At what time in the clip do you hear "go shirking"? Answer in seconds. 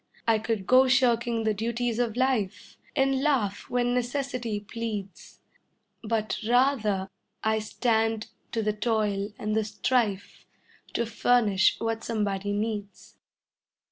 0.65-1.43